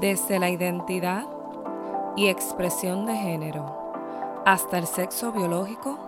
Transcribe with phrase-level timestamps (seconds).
[0.00, 1.26] Desde la identidad
[2.16, 3.64] y expresión de género
[4.44, 5.98] hasta el sexo biológico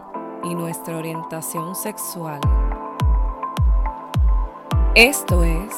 [0.45, 2.41] y nuestra orientación sexual.
[4.95, 5.73] Esto es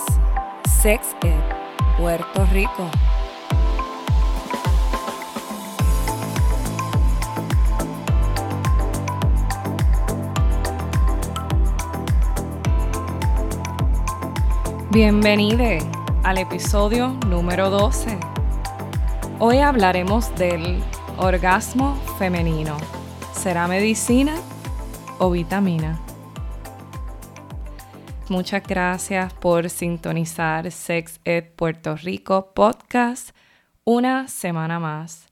[0.80, 2.90] Sex Ed Puerto Rico.
[14.90, 18.18] Bienvenide al episodio número 12.
[19.38, 20.82] Hoy hablaremos del
[21.16, 22.76] orgasmo femenino.
[23.32, 24.34] ¿Será medicina
[25.18, 25.98] o vitamina?
[28.28, 33.30] Muchas gracias por sintonizar Sex Ed Puerto Rico podcast
[33.84, 35.28] una semana más.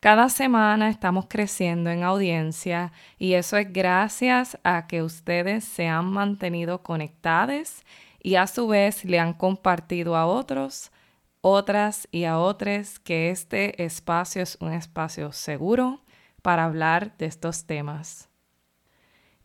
[0.00, 6.06] Cada semana estamos creciendo en audiencia y eso es gracias a que ustedes se han
[6.06, 7.84] mantenido conectados
[8.22, 10.90] y a su vez le han compartido a otros,
[11.40, 16.00] otras y a otros que este espacio es un espacio seguro
[16.42, 18.28] para hablar de estos temas.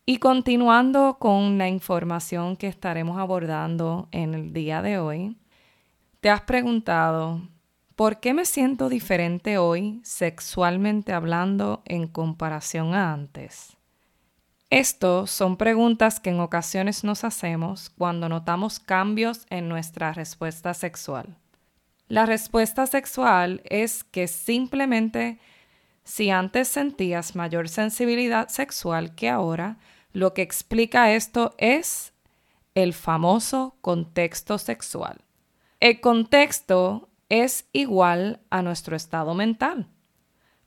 [0.04, 5.36] Y continuando con la información que estaremos abordando en el día de hoy,
[6.20, 7.40] te has preguntado,
[7.96, 13.75] ¿por qué me siento diferente hoy sexualmente hablando en comparación a antes?
[14.70, 21.36] Esto son preguntas que en ocasiones nos hacemos cuando notamos cambios en nuestra respuesta sexual.
[22.08, 25.38] La respuesta sexual es que simplemente
[26.06, 29.78] si antes sentías mayor sensibilidad sexual que ahora,
[30.12, 32.12] lo que explica esto es
[32.76, 35.24] el famoso contexto sexual.
[35.80, 39.88] El contexto es igual a nuestro estado mental,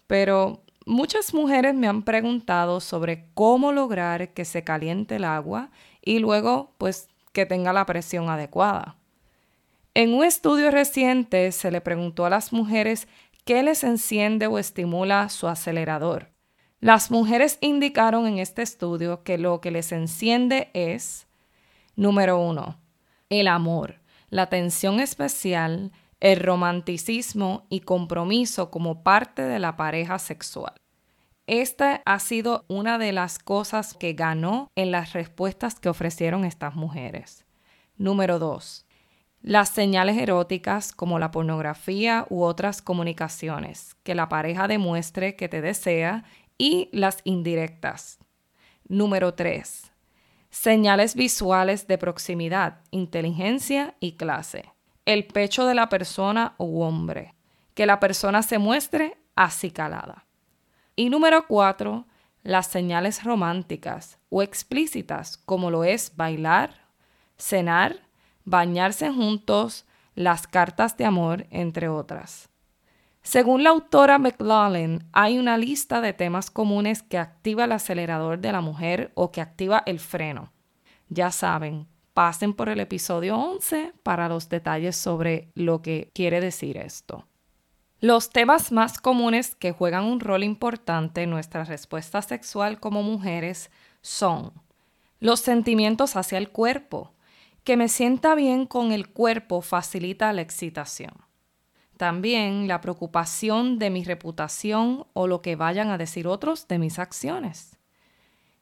[0.07, 5.69] pero Muchas mujeres me han preguntado sobre cómo lograr que se caliente el agua
[6.01, 8.97] y luego pues que tenga la presión adecuada.
[9.93, 13.07] En un estudio reciente se le preguntó a las mujeres
[13.45, 16.31] qué les enciende o estimula su acelerador.
[16.79, 21.27] Las mujeres indicaron en este estudio que lo que les enciende es,
[21.95, 22.79] número uno,
[23.29, 23.99] el amor,
[24.31, 30.73] la atención especial, el romanticismo y compromiso como parte de la pareja sexual.
[31.47, 36.75] Esta ha sido una de las cosas que ganó en las respuestas que ofrecieron estas
[36.75, 37.45] mujeres.
[37.97, 38.85] Número 2.
[39.41, 45.61] Las señales eróticas como la pornografía u otras comunicaciones, que la pareja demuestre que te
[45.61, 46.25] desea
[46.57, 48.19] y las indirectas.
[48.87, 49.91] Número 3.
[50.49, 54.73] Señales visuales de proximidad, inteligencia y clase
[55.09, 57.33] el pecho de la persona u hombre,
[57.73, 60.27] que la persona se muestre acicalada.
[60.95, 62.05] Y número cuatro,
[62.43, 66.85] las señales románticas o explícitas, como lo es bailar,
[67.39, 68.01] cenar,
[68.45, 72.49] bañarse juntos, las cartas de amor, entre otras.
[73.23, 78.51] Según la autora McLaughlin, hay una lista de temas comunes que activa el acelerador de
[78.51, 80.53] la mujer o que activa el freno.
[81.07, 81.87] Ya saben,
[82.19, 87.25] pasen por el episodio 11 para los detalles sobre lo que quiere decir esto.
[88.01, 93.71] Los temas más comunes que juegan un rol importante en nuestra respuesta sexual como mujeres
[94.01, 94.51] son
[95.21, 97.13] los sentimientos hacia el cuerpo.
[97.63, 101.13] Que me sienta bien con el cuerpo facilita la excitación.
[101.95, 106.99] También la preocupación de mi reputación o lo que vayan a decir otros de mis
[106.99, 107.77] acciones.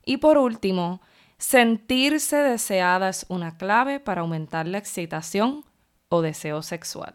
[0.04, 1.00] Y por último,
[1.38, 5.64] Sentirse deseada es una clave para aumentar la excitación
[6.08, 7.14] o deseo sexual.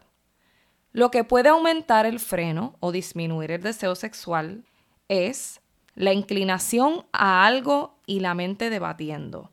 [0.92, 4.64] Lo que puede aumentar el freno o disminuir el deseo sexual
[5.08, 5.60] es
[5.94, 9.50] la inclinación a algo y la mente debatiendo,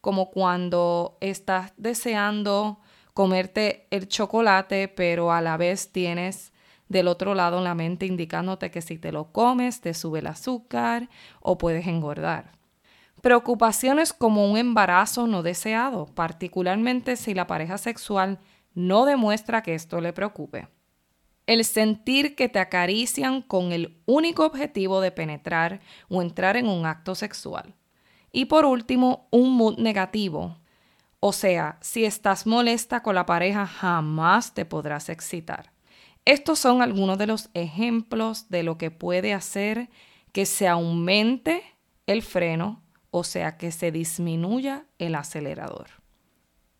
[0.00, 2.78] como cuando estás deseando
[3.14, 6.52] comerte el chocolate, pero a la vez tienes
[6.88, 11.08] del otro lado la mente indicándote que si te lo comes te sube el azúcar
[11.40, 12.63] o puedes engordar.
[13.24, 18.38] Preocupaciones como un embarazo no deseado, particularmente si la pareja sexual
[18.74, 20.68] no demuestra que esto le preocupe.
[21.46, 25.80] El sentir que te acarician con el único objetivo de penetrar
[26.10, 27.72] o entrar en un acto sexual.
[28.30, 30.58] Y por último, un mood negativo.
[31.18, 35.72] O sea, si estás molesta con la pareja, jamás te podrás excitar.
[36.26, 39.88] Estos son algunos de los ejemplos de lo que puede hacer
[40.32, 41.62] que se aumente
[42.06, 42.83] el freno
[43.16, 45.86] o sea que se disminuya el acelerador.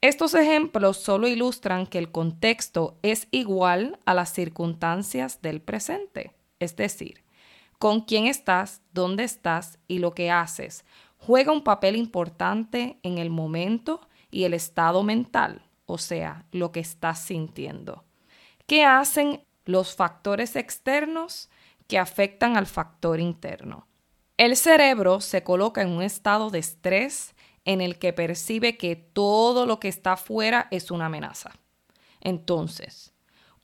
[0.00, 6.75] Estos ejemplos solo ilustran que el contexto es igual a las circunstancias del presente, es
[6.75, 7.22] decir,
[7.78, 10.84] con quién estás, dónde estás y lo que haces
[11.19, 14.00] juega un papel importante en el momento
[14.32, 18.02] y el estado mental, o sea, lo que estás sintiendo.
[18.66, 21.48] ¿Qué hacen los factores externos
[21.87, 23.87] que afectan al factor interno?
[24.36, 29.64] El cerebro se coloca en un estado de estrés en el que percibe que todo
[29.64, 31.52] lo que está afuera es una amenaza.
[32.20, 33.14] Entonces,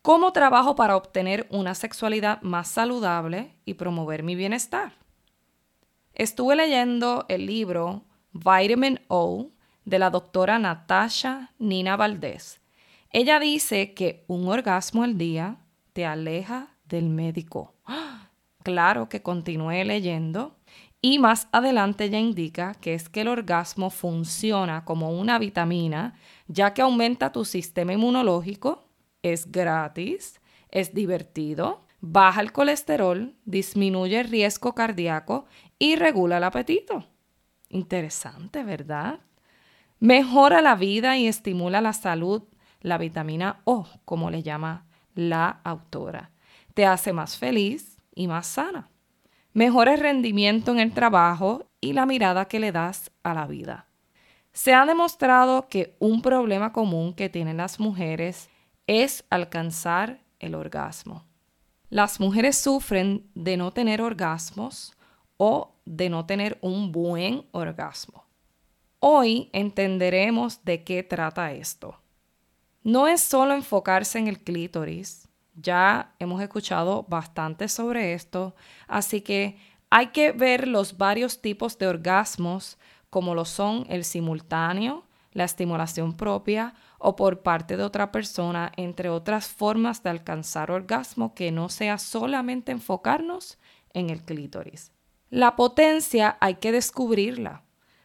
[0.01, 4.93] ¿cómo trabajo para obtener una sexualidad más saludable y promover mi bienestar?
[6.15, 9.51] Estuve leyendo el libro Vitamin O
[9.85, 12.61] de la doctora Natasha Nina Valdés.
[13.11, 15.57] Ella dice que un orgasmo al día
[15.95, 17.75] te aleja del médico.
[18.63, 20.60] Claro que continué leyendo
[21.03, 26.15] y más adelante ella indica que es que el orgasmo funciona como una vitamina
[26.47, 28.89] ya que aumenta tu sistema inmunológico,
[29.23, 35.47] es gratis, es divertido, baja el colesterol, disminuye el riesgo cardíaco
[35.79, 37.07] y regula el apetito.
[37.71, 39.21] Interesante, ¿verdad?
[40.01, 42.43] Mejora la vida y estimula la salud,
[42.81, 46.31] la vitamina O, como le llama la autora.
[46.75, 48.90] Te hace más feliz y más sana.
[49.53, 53.87] Mejora el rendimiento en el trabajo y la mirada que le das a la vida.
[54.53, 58.49] Se ha demostrado que un problema común que tienen las mujeres
[58.87, 61.25] es alcanzar el orgasmo.
[61.89, 64.97] Las mujeres sufren de no tener orgasmos
[65.37, 68.25] o de no tener un buen orgasmo.
[69.01, 72.01] Hoy entenderemos de qué trata esto.
[72.83, 78.55] No es solo enfocarse en el clítoris, ya hemos escuchado bastante sobre esto,
[78.87, 79.59] así que
[79.91, 82.79] hay que ver los varios tipos de orgasmos
[83.11, 89.09] como lo son el simultáneo, la estimulación propia o por parte de otra persona, entre
[89.11, 93.59] otras formas de alcanzar orgasmo que no sea solamente enfocarnos
[93.93, 94.93] en el clítoris.
[95.29, 97.63] La potencia hay que descubrirla.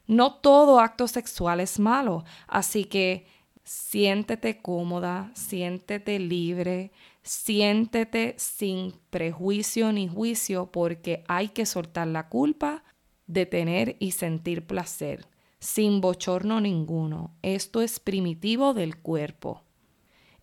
[0.08, 3.26] No todo acto sexual es malo, así que
[3.66, 6.92] siéntete cómoda, siéntete libre,
[7.24, 12.84] siéntete sin prejuicio ni juicio porque hay que soltar la culpa
[13.26, 15.28] de tener y sentir placer,
[15.60, 17.36] sin bochorno ninguno.
[17.42, 19.64] Esto es primitivo del cuerpo.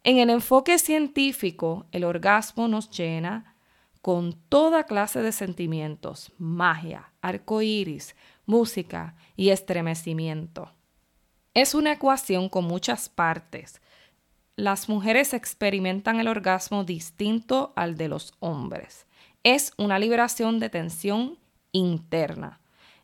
[0.02, 3.54] En el enfoque científico, el orgasmo nos llena
[4.00, 8.16] con toda clase de sentimientos, magia, arcoíris,
[8.46, 10.72] música y estremecimiento.
[11.54, 13.82] Es una ecuación con muchas partes.
[14.56, 19.06] Las mujeres experimentan el orgasmo distinto al de los hombres.
[19.42, 21.38] Es una liberación de tensión
[21.72, 22.60] interna.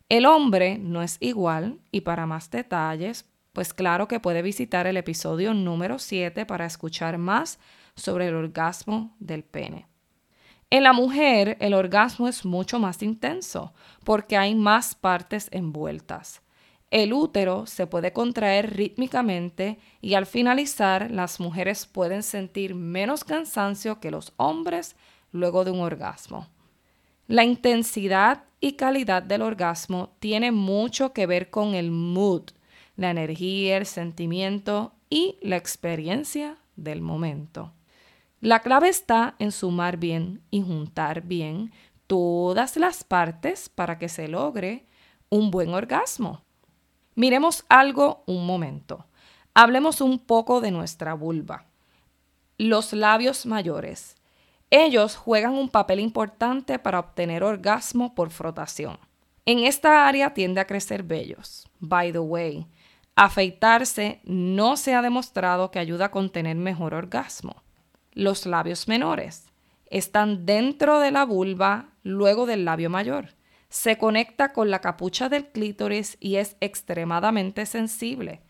[0.09, 4.97] El hombre no es igual y para más detalles, pues claro que puede visitar el
[4.97, 7.59] episodio número 7 para escuchar más
[7.95, 9.85] sobre el orgasmo del pene.
[10.71, 13.73] En la mujer, el orgasmo es mucho más intenso
[14.03, 16.41] porque hay más partes envueltas.
[16.91, 23.99] El útero se puede contraer rítmicamente y al finalizar las mujeres pueden sentir menos cansancio
[23.99, 24.95] que los hombres
[25.31, 26.47] luego de un orgasmo.
[27.27, 32.49] La intensidad y calidad del orgasmo tiene mucho que ver con el mood,
[32.95, 37.71] la energía, el sentimiento y la experiencia del momento.
[38.41, 41.71] La clave está en sumar bien y juntar bien
[42.07, 44.87] todas las partes para que se logre
[45.29, 46.43] un buen orgasmo.
[47.19, 49.05] Miremos algo un momento.
[49.53, 51.65] Hablemos un poco de nuestra vulva.
[52.57, 54.15] Los labios mayores.
[54.69, 58.99] Ellos juegan un papel importante para obtener orgasmo por frotación.
[59.45, 61.67] En esta área tiende a crecer vellos.
[61.81, 62.67] By the way,
[63.17, 67.63] afeitarse no se ha demostrado que ayuda a contener mejor orgasmo
[68.13, 69.49] los labios menores.
[69.87, 73.35] Están dentro de la vulva, luego del labio mayor.
[73.69, 78.41] Se conecta con la capucha del clítoris y es extremadamente sensible.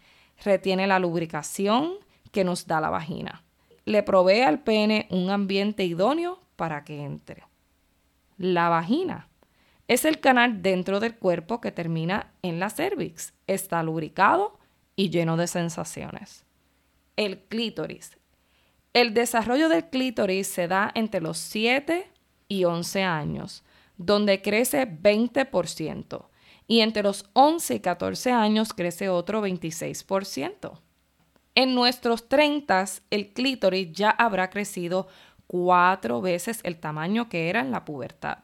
[0.44, 1.94] Retiene la lubricación
[2.32, 3.44] que nos da la vagina.
[3.86, 7.44] Le provee al pene un ambiente idóneo para que entre.
[8.38, 9.28] La vagina
[9.88, 13.34] es el canal dentro del cuerpo que termina en la cervix.
[13.48, 14.60] Está lubricado
[14.96, 16.46] y lleno de sensaciones.
[17.18, 18.20] El clítoris
[18.94, 22.12] el desarrollo del clítoris se da entre los 7
[22.48, 23.64] y 11 años,
[24.00, 26.26] donde crece 20%,
[26.66, 30.80] y entre los 11 y 14 años crece otro 26%.
[31.54, 35.08] En nuestros 30 el clítoris ya habrá crecido
[35.46, 38.40] cuatro veces el tamaño que era en la pubertad.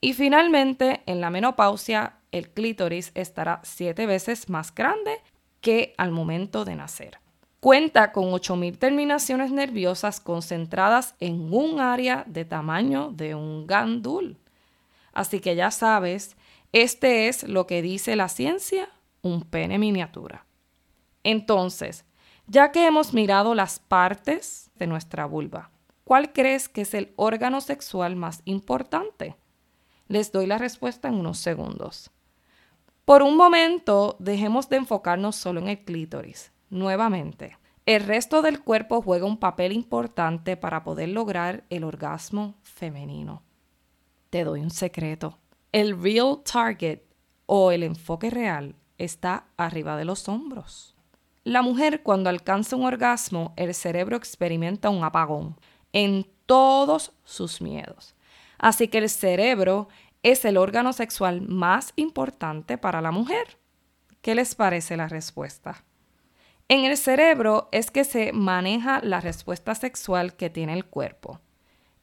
[0.00, 5.18] Y finalmente, en la menopausia, el clítoris estará siete veces más grande
[5.60, 7.18] que al momento de nacer.
[7.60, 14.36] Cuenta con 8.000 terminaciones nerviosas concentradas en un área de tamaño de un gandul.
[15.12, 16.36] Así que ya sabes,
[16.72, 18.88] este es lo que dice la ciencia,
[19.20, 20.46] un pene miniatura.
[21.22, 22.04] Entonces,
[22.46, 25.70] ya que hemos mirado las partes de nuestra vulva,
[26.04, 29.36] ¿cuál crees que es el órgano sexual más importante?
[30.08, 32.10] Les doy la respuesta en unos segundos.
[33.04, 36.52] Por un momento, dejemos de enfocarnos solo en el clítoris.
[36.70, 43.42] Nuevamente, el resto del cuerpo juega un papel importante para poder lograr el orgasmo femenino.
[44.32, 45.38] Te doy un secreto.
[45.72, 47.00] El real target
[47.44, 50.96] o el enfoque real está arriba de los hombros.
[51.44, 55.60] La mujer cuando alcanza un orgasmo, el cerebro experimenta un apagón
[55.92, 58.14] en todos sus miedos.
[58.56, 59.88] Así que el cerebro
[60.22, 63.58] es el órgano sexual más importante para la mujer.
[64.22, 65.84] ¿Qué les parece la respuesta?
[66.68, 71.38] En el cerebro es que se maneja la respuesta sexual que tiene el cuerpo.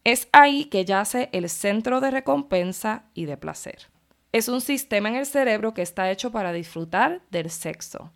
[0.03, 3.89] Es ahí que yace el centro de recompensa y de placer.
[4.31, 8.11] Es un sistema en el cerebro que está hecho para disfrutar del sexo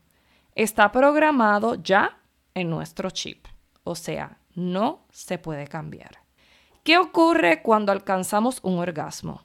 [0.56, 2.18] está programado ya
[2.54, 3.48] en nuestro chip.
[3.84, 6.20] O sea, no se puede cambiar.
[6.84, 9.44] ¿Qué ocurre cuando alcanzamos un orgasmo?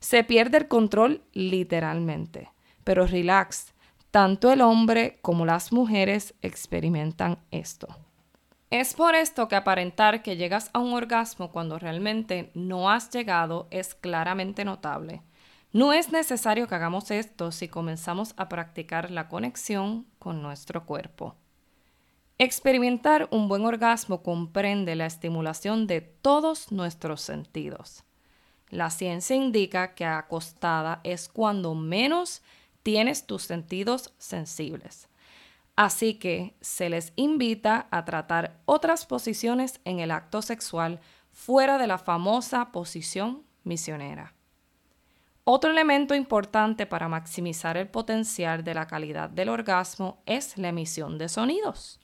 [0.00, 2.50] Se pierde el control literalmente.
[2.84, 3.72] Pero relax,
[4.10, 7.88] tanto el hombre como las mujeres experimentan esto.
[8.72, 13.68] Es por esto que aparentar que llegas a un orgasmo cuando realmente no has llegado
[13.70, 15.22] es claramente notable
[15.72, 21.34] no es necesario que hagamos esto si comenzamos a practicar la conexión con nuestro cuerpo.
[22.36, 28.04] Experimentar un buen orgasmo comprende la estimulación de todos nuestros sentidos.
[28.68, 32.42] La ciencia indica que acostada es cuando menos
[32.82, 35.08] tienes tus sentidos sensibles.
[35.76, 41.00] Así que se les invita a tratar otras posiciones en el acto sexual
[41.30, 44.34] fuera de la famosa posición misionera.
[45.44, 51.18] Otro elemento importante para maximizar el potencial de la calidad del orgasmo es la emisión
[51.18, 51.98] de sonidos.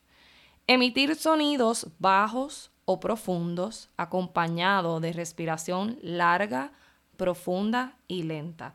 [0.66, 6.72] Emitir sonidos bajos o profundos acompañado de respiración larga,
[7.16, 8.74] profunda y lenta.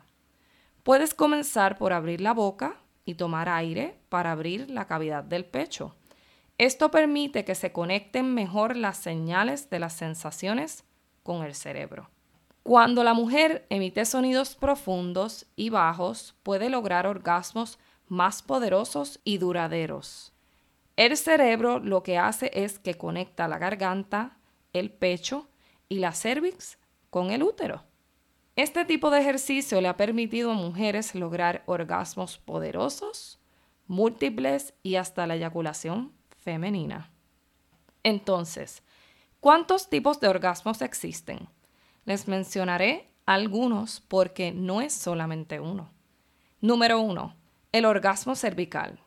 [0.82, 5.94] Puedes comenzar por abrir la boca y tomar aire para abrir la cavidad del pecho.
[6.58, 10.84] Esto permite que se conecten mejor las señales de las sensaciones
[11.22, 12.10] con el cerebro.
[12.62, 20.32] Cuando la mujer emite sonidos profundos y bajos, puede lograr orgasmos más poderosos y duraderos.
[20.96, 24.38] El cerebro lo que hace es que conecta la garganta,
[24.72, 25.48] el pecho
[25.88, 26.78] y la cervix
[27.10, 27.82] con el útero.
[28.56, 33.40] Este tipo de ejercicio le ha permitido a mujeres lograr orgasmos poderosos,
[33.88, 37.10] múltiples y hasta la eyaculación femenina.
[38.04, 38.84] Entonces,
[39.40, 41.48] ¿cuántos tipos de orgasmos existen?
[42.04, 45.90] Les mencionaré algunos porque no es solamente uno.
[46.60, 47.34] Número uno,
[47.72, 49.00] el orgasmo cervical.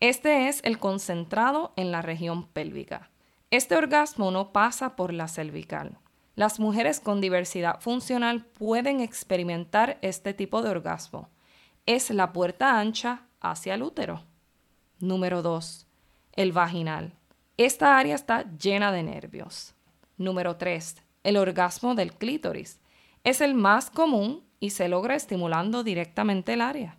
[0.00, 3.10] Este es el concentrado en la región pélvica.
[3.50, 5.98] Este orgasmo no pasa por la cervical.
[6.34, 11.28] Las mujeres con diversidad funcional pueden experimentar este tipo de orgasmo.
[11.86, 14.24] Es la puerta ancha hacia el útero.
[14.98, 15.86] Número 2.
[16.32, 17.14] El vaginal.
[17.56, 19.74] Esta área está llena de nervios.
[20.16, 22.80] Número 3 el orgasmo del clítoris.
[23.24, 26.98] Es el más común y se logra estimulando directamente el área.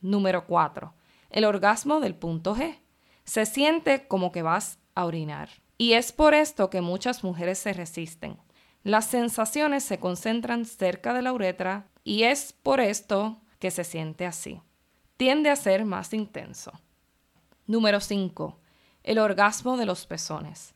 [0.00, 0.92] Número 4.
[1.30, 2.78] El orgasmo del punto G.
[3.24, 5.48] Se siente como que vas a orinar.
[5.78, 8.38] Y es por esto que muchas mujeres se resisten.
[8.84, 14.26] Las sensaciones se concentran cerca de la uretra y es por esto que se siente
[14.26, 14.60] así.
[15.16, 16.70] Tiende a ser más intenso.
[17.66, 18.60] Número 5.
[19.02, 20.74] El orgasmo de los pezones.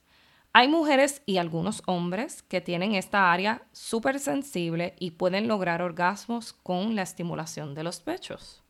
[0.55, 6.55] Hay mujeres y algunos hombres que tienen esta área súper sensible y pueden lograr orgasmos
[6.55, 8.63] con la estimulación de los pechos.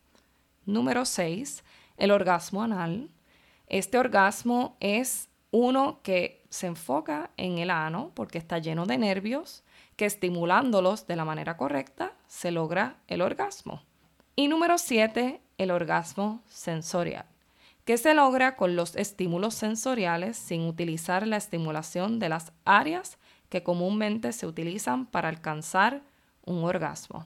[0.65, 1.63] Número 6.
[1.95, 3.09] El orgasmo anal.
[3.67, 9.63] Este orgasmo es uno que se enfoca en el ano porque está lleno de nervios
[9.95, 13.81] que estimulándolos de la manera correcta se logra el orgasmo.
[14.35, 15.41] Y número 7.
[15.57, 17.25] El orgasmo sensorial
[17.89, 23.17] que se logra con los estímulos sensoriales sin utilizar la estimulación de las áreas
[23.49, 26.03] que comúnmente se utilizan para alcanzar
[26.45, 27.25] un orgasmo.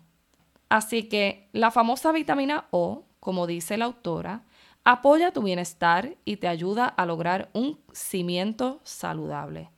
[0.69, 4.43] Así que la famosa vitamina O, como dice la autora,
[4.83, 9.69] apoya tu bienestar y te ayuda a lograr un cimiento saludable.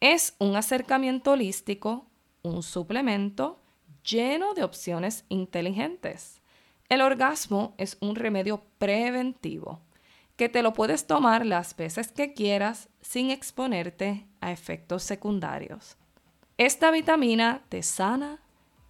[0.00, 2.06] Es un acercamiento holístico,
[2.42, 3.58] un suplemento
[4.04, 6.40] lleno de opciones inteligentes.
[6.88, 9.80] El orgasmo es un remedio preventivo
[10.36, 15.96] que te lo puedes tomar las veces que quieras sin exponerte a efectos secundarios.
[16.58, 18.40] Esta vitamina te sana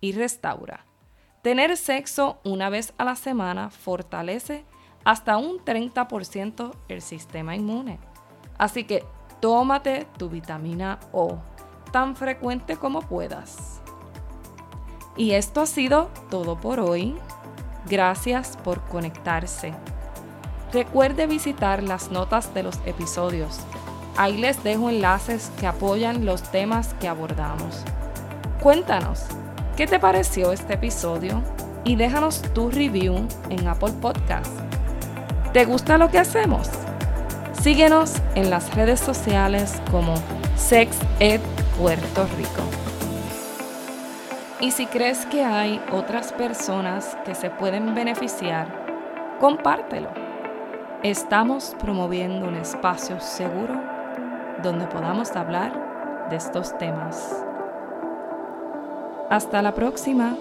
[0.01, 0.85] y restaura.
[1.43, 4.65] Tener sexo una vez a la semana fortalece
[5.07, 8.01] hasta un 30% el sistema inmune.
[8.59, 9.05] Así que
[9.41, 11.39] tómate tu vitamina O
[11.93, 13.81] tan frecuente como puedas.
[15.17, 17.15] Y esto ha sido todo por hoy.
[17.89, 19.73] Gracias por conectarse.
[20.73, 23.61] Recuerde visitar las notas de los episodios.
[24.17, 27.85] Ahí les dejo enlaces que apoyan los temas que abordamos.
[28.61, 29.25] Cuéntanos,
[29.77, 31.43] ¿qué te pareció este episodio?
[31.85, 34.66] Y déjanos tu review en Apple Podcast.
[35.57, 36.69] ¿Te gusta lo que hacemos?
[37.63, 40.13] Síguenos en las redes sociales como
[40.55, 41.41] Sex Ed
[41.79, 42.61] Puerto Rico.
[44.61, 48.69] Y si crees que hay otras personas que se pueden beneficiar,
[49.41, 50.11] compártelo.
[51.03, 53.81] Estamos promoviendo un espacio seguro
[54.63, 57.35] donde podamos hablar de estos temas.
[59.31, 60.37] Hasta la próxima.